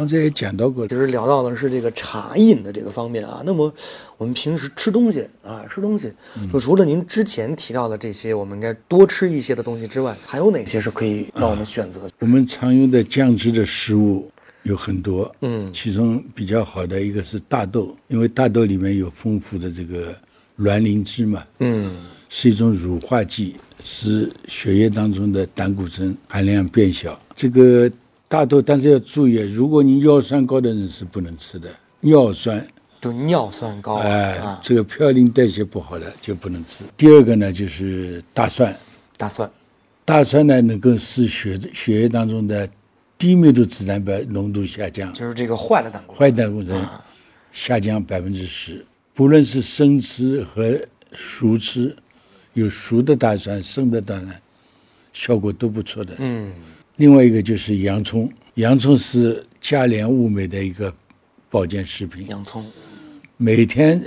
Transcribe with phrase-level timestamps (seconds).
[0.00, 3.42] 刚才也讲到过其，实聊到的是这个茶饮的这个方面啊。
[3.44, 3.70] 那么
[4.16, 6.10] 我们平时吃东西啊，吃东西，
[6.50, 12.08] 就除了您之前提到的这些，我们应该多吃一些的东西之外，还有哪些是可以让我们选择？
[12.20, 14.32] 我们常用的降脂的食物
[14.62, 20.16] 有很多，嗯其中比较好的一个是大豆，因为大豆里面有丰富的这个
[20.56, 21.94] 卵磷脂嘛，嗯
[22.30, 27.20] 是一种乳化剂，使血液当中的胆固醇含量变小。
[27.36, 27.90] 这个
[28.30, 32.64] 大豆，但是要注意，如果你尿酸高的人是不能吃的，尿酸，
[33.00, 36.84] 就尿酸高哎、啊，这个嘌呤代谢不好的就不能吃。
[36.96, 38.72] 第二个呢，就是大蒜，
[39.16, 39.50] 大蒜，
[40.04, 42.70] 大蒜呢能够使血血液当中的
[43.18, 46.18] 低密度脂蛋白浓度下降，就是这个坏的胆固醇。
[46.20, 46.80] 坏胆固醇
[47.50, 48.86] 下降百分之十。
[49.12, 50.78] 不论是生吃和
[51.10, 51.96] 熟吃，
[52.52, 54.40] 有熟的大蒜、生的大蒜，
[55.12, 56.14] 效果都不错的。
[56.18, 56.52] 嗯，
[57.00, 60.94] 另外一个就是洋葱，洋葱是价廉物美的一个
[61.48, 62.28] 保健食品。
[62.28, 62.62] 洋葱，
[63.38, 63.98] 每天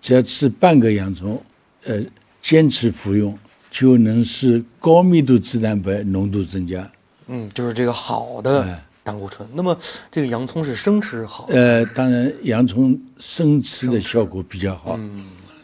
[0.00, 1.40] 只要吃半个洋葱，
[1.84, 2.02] 呃，
[2.42, 3.38] 坚持服用，
[3.70, 6.90] 就能使高密度脂蛋白浓度增加。
[7.28, 9.48] 嗯，就是这个好的哎胆固醇。
[9.54, 9.78] 那么
[10.10, 14.98] 这个洋葱是生吃好，呃，当然洋葱生吃的效果比较好，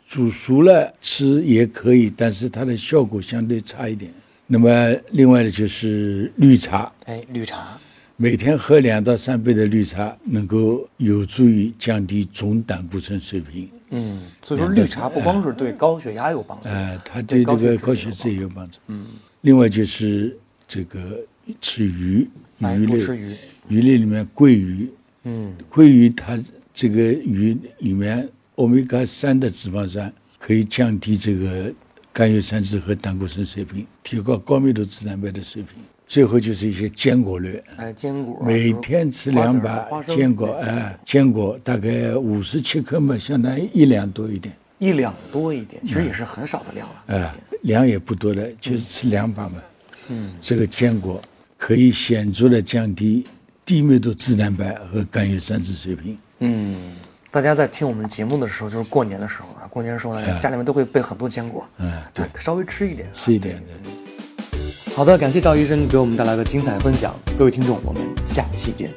[0.06, 4.14] 煮熟了吃也可以，但是它的效果相对差一点。
[4.46, 7.78] 那么另外呢就是绿茶，哎，绿茶，
[8.16, 13.68] 每天喝两到三杯的绿茶，能够有助于降低总胆固醇水平。
[13.90, 18.78] 嗯，所以说绿茶不光是对高血压有帮助，呃，它对这个高血脂也有帮助。
[18.86, 19.06] 嗯，
[19.40, 20.36] 另外就是
[20.68, 21.20] 这个
[21.60, 22.28] 吃鱼，
[22.60, 23.34] 哎鱼类，吃鱼。
[23.68, 24.88] 鱼类里面桂鱼，
[25.24, 26.38] 嗯，桂鱼它
[26.72, 31.72] 这个鱼里面欧米伽三的脂肪酸可以降低这个
[32.16, 35.74] 甘油三酯和胆固醇水平，提高高密度脂蛋白的水平。
[36.06, 47.04] 最后就是一些坚果类，哎，坚果，每天吃两把坚果，哎，坚果大概五十七克嘛，相当于一两多一点，一两多一点，其实也是很少的量了。
[47.08, 47.34] 哎，
[47.64, 49.60] 量也不多的，就是吃两把嘛。
[50.08, 51.20] 嗯，这个坚果
[51.58, 53.26] 可以显著的降低
[53.66, 56.16] 低密度脂蛋白和甘油三酯水平。
[56.38, 56.76] 嗯，
[57.36, 63.62] 大家在听我们节目的时候，就是过年的时候啊，过年的时候呢，家里面都会备很多坚果，嗯对哎稍微吃一点，吃一点。
[64.94, 68.88] 好的，感谢赵医生给我们带来的精彩分享，各位听众，我们下期见。